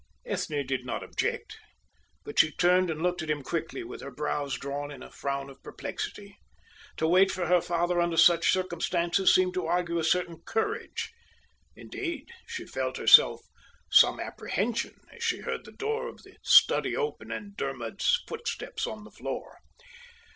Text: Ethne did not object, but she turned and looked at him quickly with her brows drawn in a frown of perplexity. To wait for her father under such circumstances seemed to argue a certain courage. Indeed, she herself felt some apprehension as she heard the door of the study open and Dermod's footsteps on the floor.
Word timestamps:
Ethne 0.25 0.65
did 0.65 0.83
not 0.83 1.03
object, 1.03 1.57
but 2.25 2.39
she 2.39 2.51
turned 2.51 2.89
and 2.89 3.03
looked 3.03 3.21
at 3.21 3.29
him 3.29 3.43
quickly 3.43 3.83
with 3.83 4.01
her 4.01 4.09
brows 4.09 4.57
drawn 4.57 4.89
in 4.89 5.03
a 5.03 5.11
frown 5.11 5.47
of 5.47 5.61
perplexity. 5.61 6.39
To 6.97 7.07
wait 7.07 7.29
for 7.29 7.45
her 7.45 7.61
father 7.61 8.01
under 8.01 8.17
such 8.17 8.51
circumstances 8.51 9.31
seemed 9.31 9.53
to 9.53 9.67
argue 9.67 9.99
a 9.99 10.03
certain 10.03 10.41
courage. 10.43 11.11
Indeed, 11.75 12.31
she 12.47 12.63
herself 12.63 13.13
felt 13.13 13.45
some 13.91 14.19
apprehension 14.19 14.99
as 15.13 15.23
she 15.23 15.41
heard 15.41 15.65
the 15.65 15.71
door 15.71 16.07
of 16.07 16.23
the 16.23 16.35
study 16.41 16.97
open 16.97 17.31
and 17.31 17.55
Dermod's 17.55 18.23
footsteps 18.27 18.87
on 18.87 19.03
the 19.03 19.11
floor. 19.11 19.59